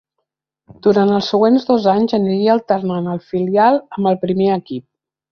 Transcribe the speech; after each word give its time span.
Durant 0.85 1.09
els 1.17 1.27
següents 1.33 1.67
dos 1.67 1.83
anys 1.93 2.15
aniria 2.19 2.51
alternant 2.57 3.09
el 3.15 3.19
filial 3.33 3.77
amb 3.99 4.11
el 4.13 4.17
primer 4.25 4.49
equip. 4.59 4.87